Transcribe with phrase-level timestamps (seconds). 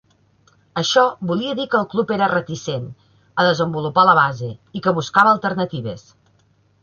[0.81, 1.01] Això
[1.31, 2.87] volia dir que el club era reticent
[3.43, 6.09] a desenvolupar la base i que buscava alternatives.